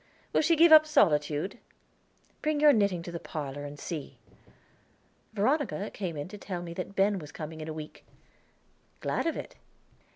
"Will 0.33 0.41
she 0.41 0.55
give 0.55 0.71
up 0.71 0.87
solitude?" 0.87 1.59
"Bring 2.41 2.59
your 2.59 2.73
knitting 2.73 3.03
to 3.03 3.11
the 3.11 3.19
parlor 3.19 3.65
and 3.65 3.77
see." 3.77 4.17
Veronica 5.31 5.91
came 5.93 6.17
in 6.17 6.27
to 6.29 6.39
tell 6.39 6.63
me 6.63 6.73
that 6.73 6.95
Ben 6.95 7.19
was 7.19 7.31
coming 7.31 7.61
in 7.61 7.67
a 7.67 7.71
week. 7.73 8.03
"Glad 8.99 9.27
of 9.27 9.37
it." 9.37 9.57